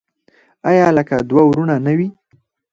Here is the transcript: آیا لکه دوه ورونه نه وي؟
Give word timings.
آیا 0.69 0.85
لکه 0.97 1.15
دوه 1.29 1.43
ورونه 1.49 1.75
نه 1.85 1.93
وي؟ 1.97 2.07